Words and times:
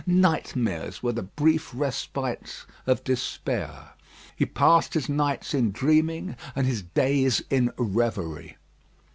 Nightmares 0.07 1.03
were 1.03 1.11
the 1.11 1.21
brief 1.21 1.69
respites 1.75 2.65
of 2.87 3.03
despair. 3.03 3.91
He 4.35 4.47
passed 4.47 4.95
his 4.95 5.07
nights 5.07 5.53
in 5.53 5.69
dreaming, 5.69 6.35
and 6.55 6.65
his 6.65 6.81
days 6.81 7.43
in 7.51 7.71
reverie. 7.77 8.57